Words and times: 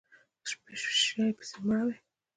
شي 0.99 1.23
پسې 1.39 1.57
مړاوی 1.67 1.95